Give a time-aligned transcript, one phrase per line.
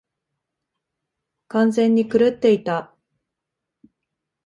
[1.49, 2.95] 完全に狂っていた。